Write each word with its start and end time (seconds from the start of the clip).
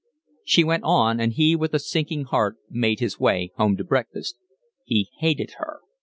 She 0.43 0.63
went 0.63 0.83
on, 0.83 1.19
and 1.19 1.31
he 1.33 1.55
with 1.55 1.75
a 1.75 1.77
sinking 1.79 2.23
heart 2.23 2.57
made 2.71 2.99
his 2.99 3.19
way 3.19 3.51
home 3.57 3.77
to 3.77 3.83
breakfast. 3.83 4.35
He 4.83 5.09
hated 5.19 5.51
her. 5.59 5.81